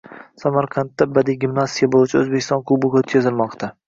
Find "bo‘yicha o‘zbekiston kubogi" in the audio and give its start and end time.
1.97-2.99